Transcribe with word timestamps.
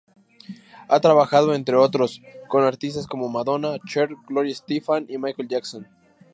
Ha 0.89 0.99
trabajado, 0.99 1.53
entre 1.53 1.75
otros, 1.75 2.23
con 2.47 2.63
artistas 2.63 3.05
como 3.05 3.29
Madonna, 3.29 3.77
Cher, 3.85 4.09
Gloria 4.27 4.51
Estefan 4.51 5.05
o 5.15 5.19
Michael 5.19 5.47
Jackson. 5.47 5.87